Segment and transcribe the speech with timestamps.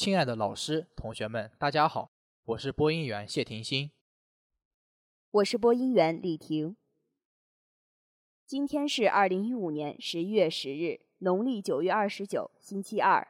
[0.00, 2.10] 亲爱的老师、同学们，大家好，
[2.46, 3.90] 我是播音员谢婷欣。
[5.30, 6.74] 我是播音员李婷。
[8.46, 13.28] 今天是二零一五年十一月十日，农历九月二十九，星期二。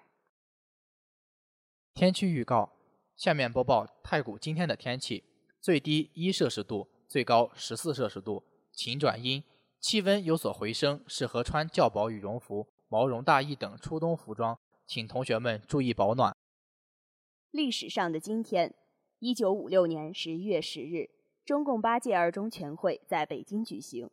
[1.93, 2.73] 天气预告：
[3.17, 5.25] 下面播报太谷今天的天气：
[5.61, 9.43] 最低一摄氏度，最高十四摄氏度，晴转阴，
[9.81, 14.57] 气温有所回升，适合穿较薄羽绒服、毛绒大衣等初冬服装，
[14.87, 16.33] 请同学们注意保暖。
[17.53, 18.73] 历史上的今天，
[19.19, 21.11] 一九五六年十一月十日，
[21.45, 24.09] 中共八届二中全会在北京举行。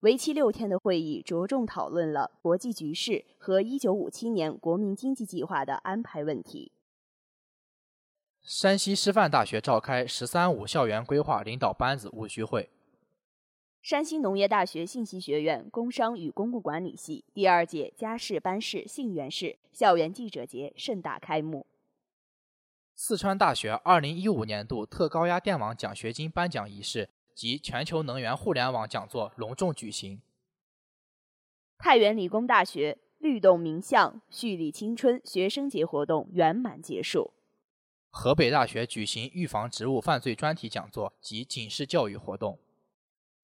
[0.00, 6.72] 为期六天的会议着重讨论了国际局势和一九五七年国民经济计划的安排问题。
[8.40, 12.70] 山西师范大学召开“十三五”校园规划领导班子务虚会。
[13.82, 21.66] 山西农业大学信息学院工商与公共管理系第二届家事班式信源式校园记者节盛大开幕。
[23.00, 30.20] 四川大学2015年度特高压电网奖学金颁奖仪式及全球能源互联网讲座隆重举行。
[31.78, 37.32] 太原理工大学律动名相蓄力青春学生节活动圆满结束。
[38.10, 42.58] 河北大学举行预防职务犯罪专题讲座及警示教育活动。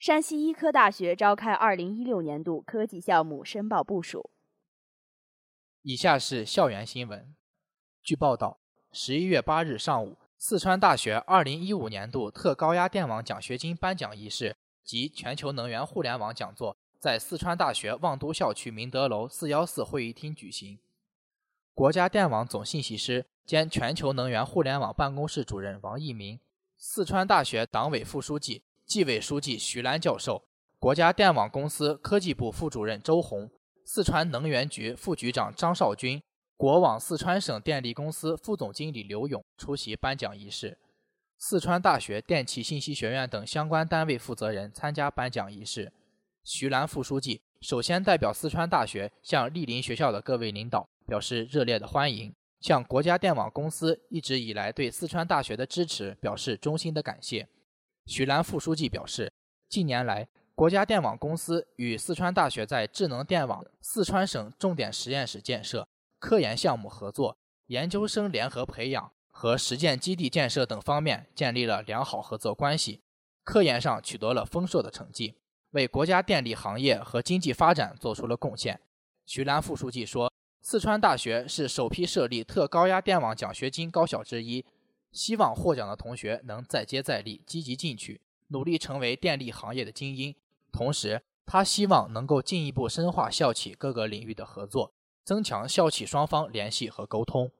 [0.00, 4.30] 山西医科大学召开2016年度科技项目申报部署。
[5.82, 7.36] 以下是校园新闻。
[8.02, 8.63] 据报道。
[8.96, 20.78] 十一月八日上午，四川大学二零一五年度特高压电网奖学金颁奖仪式及全球能源互联网讲座在四川大学望都校区明德楼四幺四会议厅举行。
[21.74, 26.38] 国家电网总信息师兼全球能源互联网办公室主任王一鸣，
[26.76, 30.44] 四川大学党委副书记、纪委书记徐兰教授，
[30.78, 33.50] 国家电网公司科技部副主任周红，
[33.84, 36.22] 四川能源局副局长张少军。
[36.56, 40.78] 国网四川省电力公司副总经理刘勇出席颁奖仪式，
[41.36, 45.92] 四川大学电气信息学院等相关单位负责人参加颁奖仪式。
[46.44, 57.48] 徐兰副书记首先代表四川大学向莅临学校的各位领导表示热烈的欢迎，向国家电网公司一直以来对四川大学的支持表示衷心的感谢。
[58.06, 59.32] 徐兰副书记表示，
[59.68, 65.88] 近年来，国家电网公司与四川大学在智能电网四川省重点实验室建设。
[66.24, 67.36] 科研项目合作、
[67.66, 73.02] 研究生联合培养和实践基地建设等方面建立了良好合作关系，
[73.42, 75.34] 科研上取得了丰硕的成绩，
[75.72, 78.80] 为国家电力行业和经济发展做出了贡献。
[79.26, 80.32] 徐兰副书记说
[80.64, 84.64] ：“四川大学是首批设立特高压电网奖学金高校之一，
[85.12, 90.34] 希望获奖的同学能再接再厉，积极进取，努力成为电力行业的精英。
[90.72, 94.90] 同时，他希望能够进一步深化校企各个领域的合作。”
[95.24, 97.50] 增强校企双方联系和沟通。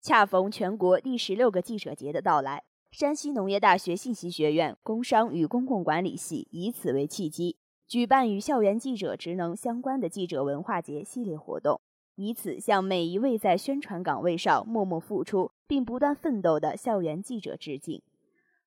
[0.00, 7.56] 恰逢全国第十六个记者节的到来，山西农业大学信息学院工商与公共管理系以此为契机，
[7.88, 11.80] 举办与校园记者职能相关的记者文化节系列活动，
[12.14, 18.00] 以此向每一位在宣传岗位上默默付出并不断奋斗的校园记者致敬。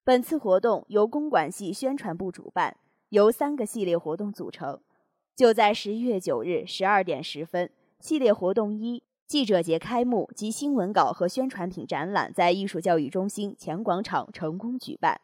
[0.03, 2.77] 本次活动由公管系宣传部主办，
[3.09, 4.81] 由三个系列活动组成。
[5.37, 7.69] 就在十一月九日十二点十分。
[7.99, 15.21] 系列活动一记者节开幕及新闻稿和宣传品展览在艺术教育中心前广场成功举办，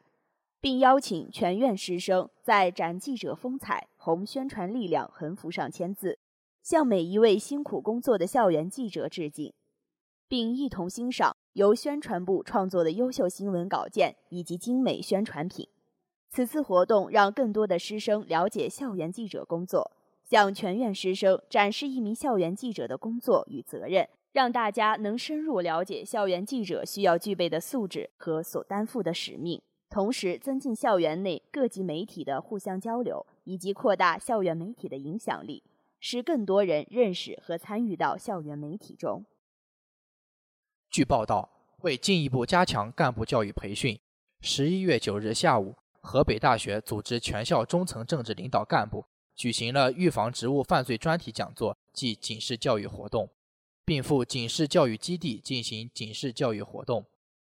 [0.61, 6.19] 并邀请全院师生在“展记者风采，弘宣传力量”横幅上签字，
[6.61, 9.51] 向每一位辛苦工作的校园记者致敬，
[10.27, 15.67] 并一同欣赏由宣传部创作的优秀新闻稿件以及精美宣传品。
[16.29, 19.91] 此次活动让更多的师生了解校园记者工作。
[20.33, 35.61] 向全院师生展示一名校园记者的工作与责任，让大家能深入了解校园记者需要具备的素质和所担负的使命，同时增进校园内各级媒体的互相交流，以及扩大校园媒体的影响力，
[35.99, 39.23] 使更多人认识和参与到校园媒体中。
[40.89, 41.47] 据报道，
[41.81, 43.99] 为进一步加强干部教育培训，
[44.41, 49.05] 十一月九日下午，河北大学组织全校中层政治领导干部。
[49.35, 53.29] 举行了预防职务犯罪专题讲座即警示教育活动，
[53.83, 57.05] 并赴警示教育基地进行警示教育活动。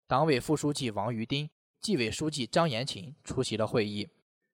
[0.06, 1.48] 党委副书记王于丁、
[1.80, 4.08] 纪委书记张延勤出席了会议。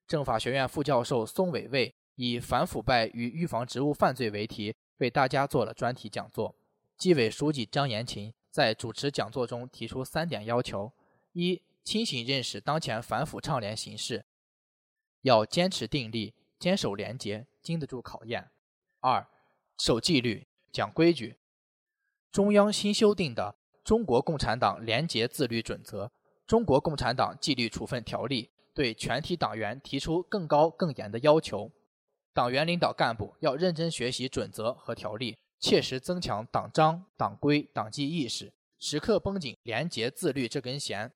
[0.07, 6.55] 政法学院副教授宋伟卫以“反腐败与预防职务犯罪”为题，为大家做了专题讲座。
[6.97, 10.93] 纪委书记张延勤在主持讲座中提出三点要求：
[11.33, 14.25] 一、清醒认识当前反腐倡廉形势，
[15.23, 18.43] 要坚持定力，坚守廉洁，经得住考验；
[19.01, 19.27] 二、
[19.79, 21.37] 守纪律，讲规矩。
[22.31, 23.57] 中央新修订的
[23.87, 26.05] 《中国共产党廉洁自律准则》
[26.47, 28.45] 《中国共产党纪律处分条例》。
[28.77, 31.73] 对全体党员提出更高更严的要求，
[32.35, 41.11] 党员领导干部要认真学习准则和条例，切实增强党章、党规、党纪意识，时刻绷紧廉洁自律这根弦。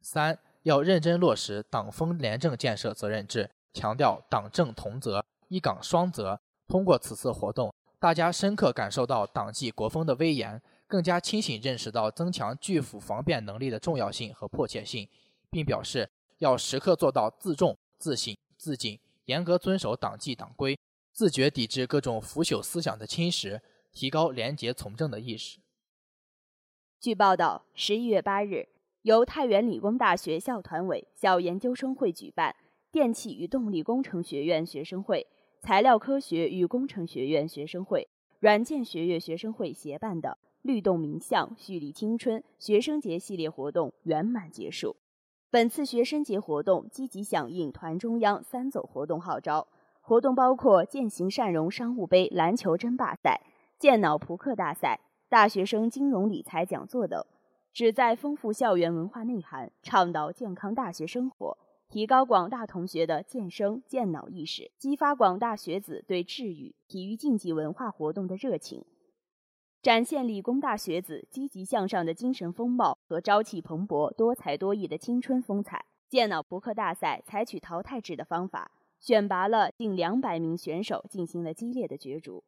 [0.00, 6.40] 三要认真落实党风廉政建设责任制，强调党政同责、一岗双责。
[6.66, 15.08] 通过此次活动，大家深刻感受到党纪国风的威严，更加清醒认识到增强拒腐防变能力的重要性和迫切性，
[15.50, 16.10] 并表示。
[16.38, 20.78] 要时刻做到自重、自省、自警，严格遵守党纪党规，
[21.12, 23.60] 自觉抵制各种腐朽思想的侵蚀，
[23.90, 25.58] 提高廉洁从政的意识。
[27.00, 28.68] 据报道，十一月八日，
[29.02, 32.54] 由太原理工大学校团委、校研究生会举办
[32.90, 35.26] 电气与动力工程学院学生会、
[35.60, 38.08] 材料科学与工程学院学生会、
[38.40, 44.96] 软件学院学生会协办的“律动名相，蓄力青春”学生节系列活动圆满结束。
[45.50, 49.68] 本次学生节活动积极响应团中央“三走”活动号召，
[50.00, 53.42] 活动包括践行善融商务杯篮球争霸赛、
[53.78, 54.98] 健脑扑克大赛、
[55.28, 57.22] 大学生金融理财讲座等，
[57.72, 61.58] 旨在丰富校园文化内涵，倡导健康大学生活，
[61.88, 68.84] 提高广大同学的健身健脑意识，激发广大学子对智育、体育竞技文化活动的热情。
[69.80, 75.86] 展现理工大学子积极向上的精神风貌和朝气蓬勃、多才多艺的青春风采。
[76.10, 78.70] 电脑扑克大赛采取淘汰制的方法，
[79.00, 82.44] 选拔了近两百名选手进行了激烈的角逐。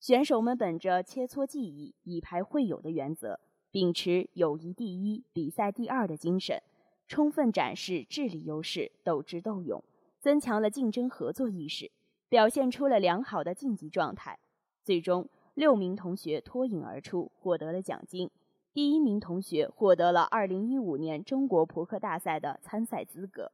[0.00, 3.38] 选手们本着切磋技艺、以牌会友的原则，
[3.70, 6.62] 秉持友谊第一、比赛第二的精神，
[7.08, 9.82] 充分展示智力优势、斗智斗勇，
[10.20, 11.90] 增强了竞争合作意识，
[12.28, 14.38] 表现出了良好的竞技状态。
[14.84, 15.28] 最终。
[15.54, 18.30] 六名同学脱颖而出，获得了奖金。
[18.72, 23.50] 第一名同学获得了2015年中国扑克大赛的参赛资格。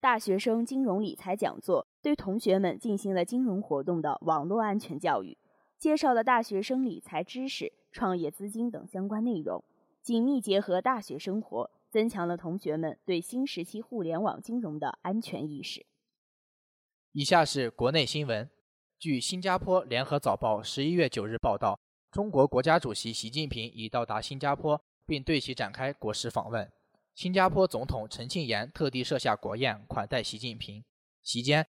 [0.00, 5.38] 大学生金融理财讲座对同学们进行了金融活动的网络安全教育，
[5.78, 9.62] 介绍了大学生理财知识、创业资金等相关内容，
[10.02, 15.86] 紧密结合大学生活，增强了同学们对新时期互联网金融的安全意识。
[17.12, 18.48] 以下是国内新闻。
[18.98, 21.78] 据新加坡联合早报十一月九日报道，
[22.10, 26.70] 中国国家主席习近平已到达新加坡，并对其展开国事访问。
[27.14, 30.84] 新加坡总统陈庆炎特地设下国宴款待习近平。
[31.22, 31.66] 席间，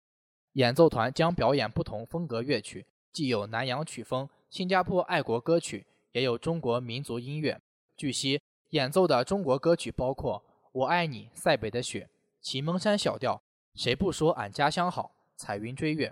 [0.53, 7.61] 演奏团将表演不同风格乐曲，既有南洋曲风、新加坡爱国歌曲，也有中国民族音乐。
[7.95, 8.41] 据悉，
[8.71, 10.43] 演奏的中国歌曲包括
[10.73, 12.01] 《我爱你》、《塞北的雪》、
[12.41, 13.41] 《祁蒙山小调》、
[13.81, 16.09] 谁不说俺家乡好、《彩云追月》。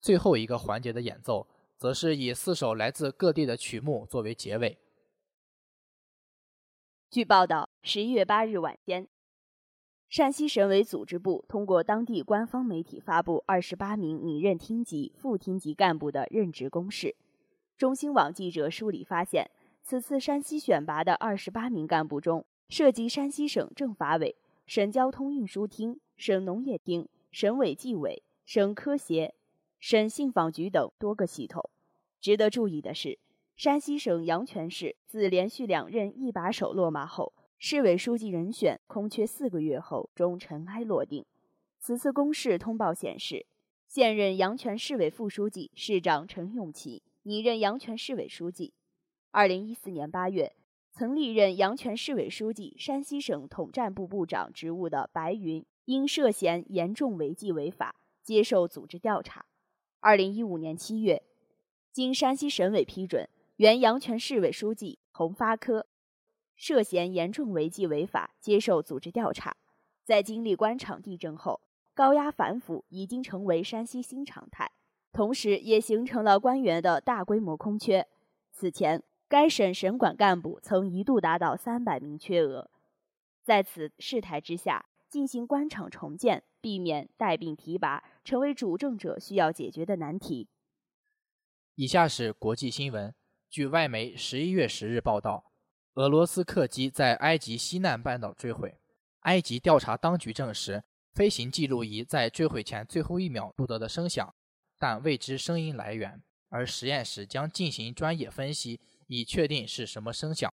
[0.00, 4.78] 最后一个环节的演奏，则是以四首来自各地的曲目作为结尾。
[7.10, 9.08] 据报道，十一月八日晚间，
[10.08, 17.16] 山西省委组织部通过当地官方媒体发布二十八名拟任厅级、副厅级干部的任职公示。
[17.76, 19.50] 中新网记者梳理发现，
[19.86, 24.34] 此次山西选拔的二十八名干部中，涉及山西省政法委、
[24.66, 29.34] 省交通运输厅、省农业厅、省委纪委、省科协。
[29.78, 31.68] 省信访局等多个系统。
[32.18, 33.18] 值得注意的是，
[33.56, 41.26] 山西省阳泉市自连续两任一把手落马后，市委书记人选空缺四个月后终尘埃落定。
[41.78, 43.44] 此次公示通报显示，
[43.86, 48.72] 现任阳泉市委副书记、市长陈永奇拟任阳泉市委书记。
[49.36, 50.54] 二零一四年八月，
[50.92, 59.44] 曾历任阳泉市委书记、山西省统战部部长职务的白云，因涉嫌严重违纪违法，接受组织调查。
[59.98, 61.20] 二零一五年七月，
[61.90, 65.84] 经山西省委批准，原阳泉市委书记洪发科
[66.54, 69.56] 涉嫌严重违纪违法，接受组织调查。
[70.04, 71.60] 在经历官场地震后，
[71.92, 74.70] 高压反腐已经成为山西新常态，
[75.12, 78.06] 同时也形成了官员的大规模空缺。
[78.52, 79.02] 此前，
[79.34, 82.70] 该省省管干部曾一度达到三百名缺额。
[83.42, 90.48] 在此事态之下，进行官场重建，避免带病提拔，成为主政者需要解决的难题。
[91.74, 93.12] 以下是国际新闻。
[93.50, 95.50] 据外媒十一月十日报道，
[95.94, 98.78] 俄罗斯客机在埃及西南半岛坠毁。
[99.22, 104.32] 埃及调查当局证实，飞行记录仪在坠毁前最后一秒录得的声响，
[104.78, 106.22] 但未知声音来源。
[106.50, 110.52] 而实验室将进行专业分析，以确定是什么声响。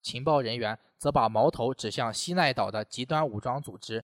[0.00, 4.04] 情报人员则把矛头指向西奈岛的极端武装组织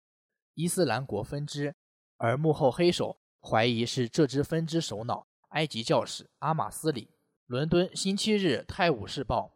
[0.53, 1.75] 伊斯兰国分支，
[2.17, 7.09] 而幕后黑手怀疑是这支分支首脑埃及教士阿马斯里。
[7.47, 9.51] 伦敦星期日《泰晤士报》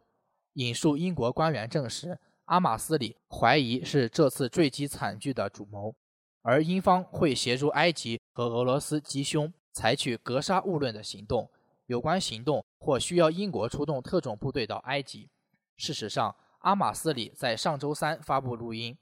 [0.53, 5.95] 引述英国官员证实，阿马斯里怀疑是这次坠机惨剧的主谋，
[6.41, 11.49] 而英方会协助埃及和俄罗斯击凶，采取格杀勿论的行动。
[11.87, 15.29] 有关行动或需要英国出动特种部队到埃及。
[15.77, 18.97] 事实上，阿马斯里在上周三发布录音，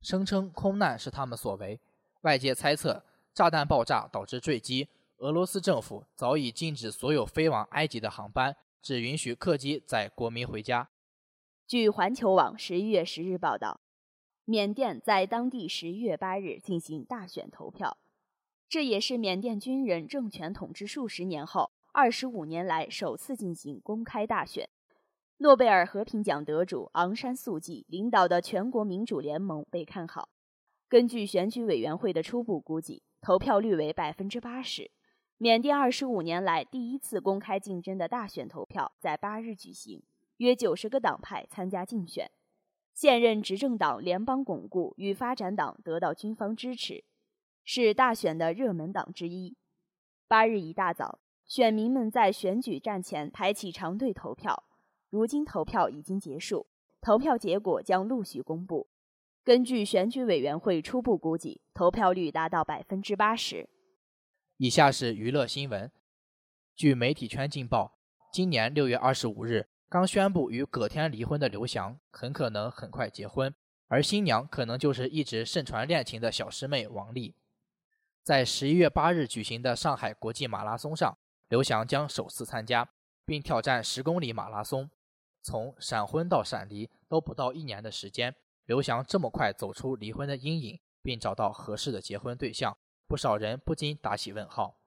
[0.00, 1.80] 声称空难是他们所为。
[2.22, 4.88] 外界猜测，炸弹爆炸导致坠机。
[5.18, 10.90] 俄罗斯政府早已禁止所有飞往埃及的航班，只允许客机载国民回家。
[11.66, 13.80] 据环球网十一月十日报道，
[14.44, 17.96] 缅甸在当地十一月八日进行大选投票，
[18.68, 24.68] 这也是缅甸军人政权统治数十年后二十五年来首次进行公开大选。
[25.36, 30.30] 诺贝尔和平奖得主昂山素季领导的全国民主联盟被看好。
[30.88, 34.90] 根据选举委员会的初步估计，投票率为百分之八十。
[35.36, 40.02] 缅甸二十五年来第一次公开竞争的大选投票在八日举行，
[40.38, 42.30] 约九十个党派参加竞选。
[42.94, 47.04] 现任执政党联邦巩固与发展党得到军方支持，
[47.64, 49.56] 是大选的热门党之一。
[50.28, 51.18] 八日一大早，
[51.52, 54.64] 选民们在选举站前排起长队投票。
[55.10, 56.66] 如今投票已经结束，
[57.02, 58.88] 投票结果将陆续公布。
[59.44, 63.68] 根据选举委员会初步估计，投票率达到百分之八十。
[64.56, 65.92] 以下是娱乐新闻。
[66.74, 67.98] 据媒体圈劲爆，
[68.32, 73.54] 今年六月二十五日刚宣布与葛天离婚的刘翔，很可能很快结婚，
[73.88, 77.36] 而新娘可能就是一直盛传恋情的小师妹王丽。
[78.22, 81.18] 在十一月八日举行的上海国际马拉松上，
[81.52, 82.88] 刘翔将首次参加，
[83.26, 84.88] 并挑战十公里马拉松。
[85.42, 92.74] 从闪婚到闪离都不到一年的时间，刘翔这么快走出离婚的阴影，并找到合适的结婚对象。
[93.06, 94.78] 不少人不禁打起问号。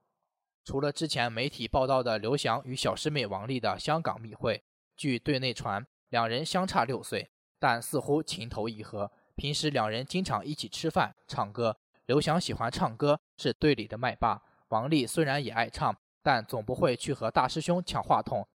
[0.63, 4.63] 除了之前媒体报道的刘翔与小师妹王丽的香港密会，
[4.97, 7.29] 据队内传，两人相差六岁，
[7.59, 9.11] 但似乎情投意合。
[9.35, 11.77] 平时两人经常一起吃饭、唱歌。
[12.07, 14.41] 刘翔喜欢唱歌，是队里的麦霸。
[14.69, 18.47] 王丽虽然也爱唱，但总不会去和大师兄抢话筒。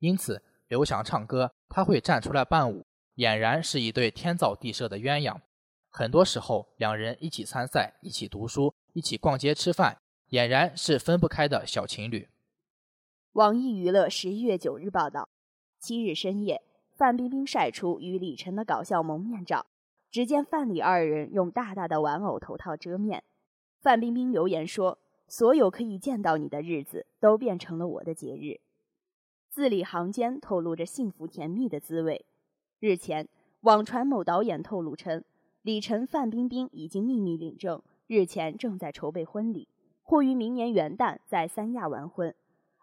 [0.00, 5.40] 因此，刘翔唱歌，他会站出来伴舞，俨然是一对天造地设的鸳鸯。
[5.88, 8.74] 很多时候，两人一起参赛，一起读书。
[8.92, 9.98] 一起逛街吃饭，
[10.30, 12.28] 俨然是分不开的小情侣。
[13.32, 15.28] 网易娱乐十一月九日报道，
[15.78, 16.62] 七日深夜，
[16.94, 19.64] 范冰冰晒出与李晨的搞笑蒙面照。
[20.10, 23.22] 只见范李二人用大大的玩偶头套遮面。
[23.80, 28.60] 范冰冰留言说：“所有可以见到你的日子，都变成了我的节日。”
[29.50, 32.26] 字里行间透露着幸福甜蜜的滋味。
[32.78, 33.28] 日前，
[33.62, 35.24] 网传某导演透露称，
[35.62, 37.82] 李晨、范冰冰已经秘密领证。
[38.06, 39.66] 日前正在筹备婚礼，
[40.02, 42.32] 或于明年元旦在三亚完婚，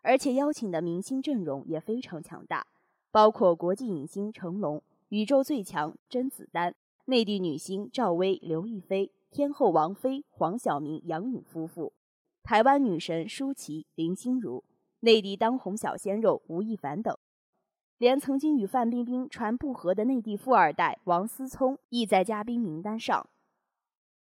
[0.01, 2.67] 而且邀请的明星阵容也非常强大，
[3.11, 11.93] 包括国际影星成龙、宇宙最强甄子丹、内地女星赵薇、刘亦菲、天后王菲、黄晓明、杨颖夫妇、
[12.43, 14.65] 台湾女神舒淇、林心如、
[14.99, 17.17] 内地当红小鲜肉吴亦凡等，
[17.97, 23.29] 连曾经与范冰冰传不和的内地富二代王思聪亦在嘉宾名单上。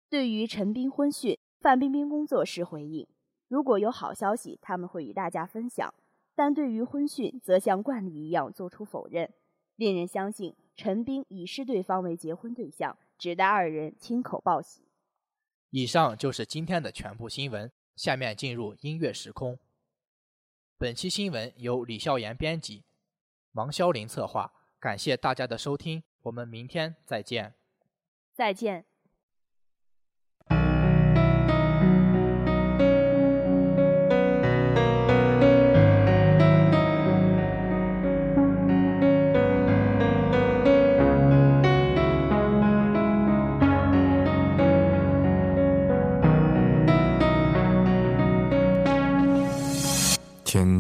[0.10, 3.08] 对于陈冰婚讯，范冰冰工作室回应：
[3.48, 5.90] 如果有好消息，他们会与大家分享；
[6.36, 9.32] 但对于婚讯，则像惯例一样做出否认，
[9.78, 14.82] 令人相信陈冰已视对方为结婚对象，只待二人亲口报喜。
[15.70, 19.60] 以上就是今天的全部新闻，下面进入音乐时空。
[20.78, 22.86] 本期新闻由李笑言编辑，
[23.52, 27.56] 王潇林策划，感谢大家的收听，我们明天再见。
[28.34, 28.89] 再见。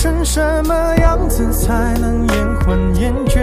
[0.00, 3.40] 成什么样子才能延缓厌倦？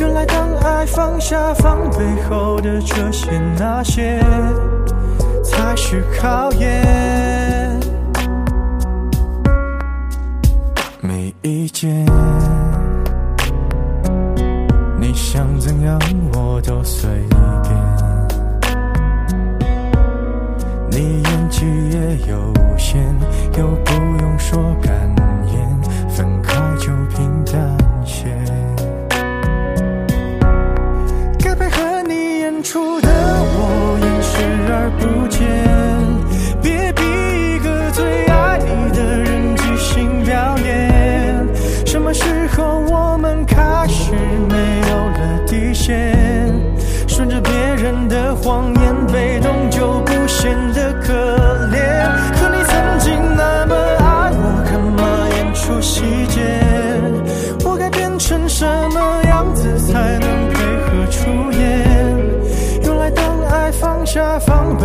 [0.00, 4.18] 原来当爱放下防备后的这些那些，
[5.44, 7.78] 才是考验。
[11.02, 12.06] 没意见，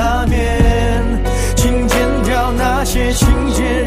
[0.00, 1.02] 那面
[1.56, 3.77] 请剪掉那些情节。